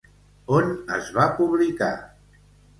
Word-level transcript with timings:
On 0.59 0.71
es 0.97 1.13
va 1.19 1.27
publicar? 1.43 1.93